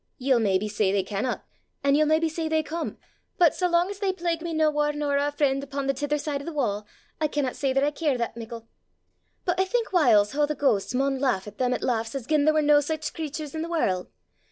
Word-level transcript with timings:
Ye'll 0.17 0.39
maybe 0.39 0.67
say 0.67 0.91
they 0.91 1.03
canna, 1.03 1.43
an' 1.83 1.93
ye'll 1.93 2.07
maybe 2.07 2.27
say 2.27 2.49
they 2.49 2.63
come; 2.63 2.97
but 3.37 3.53
sae 3.53 3.67
lang 3.67 3.87
as 3.87 3.99
they 3.99 4.11
plague 4.11 4.41
me 4.41 4.51
nae 4.51 4.67
waur 4.67 4.93
nor 4.93 5.19
oor 5.19 5.29
freen' 5.29 5.61
upo' 5.61 5.85
the 5.85 5.93
tither 5.93 6.17
side 6.17 6.41
o' 6.41 6.45
the 6.45 6.51
wa', 6.51 6.85
I 7.19 7.27
canna 7.27 7.53
say 7.53 7.69
I 7.71 7.91
care 7.91 8.17
that 8.17 8.35
mickle. 8.35 8.67
But 9.45 9.59
I 9.59 9.65
think 9.65 9.93
whiles 9.93 10.31
hoo 10.31 10.47
thae 10.47 10.55
ghaists 10.55 10.95
maun 10.95 11.19
lauch 11.19 11.45
at 11.45 11.59
them 11.59 11.69
that 11.69 11.83
lauchs 11.83 12.15
as 12.15 12.25
gien 12.25 12.45
there 12.45 12.53
was 12.55 12.63
nae 12.65 12.79
sic 12.79 13.01
craturs 13.13 13.53
i' 13.55 13.61
the 13.61 13.67
warl'! 13.69 14.09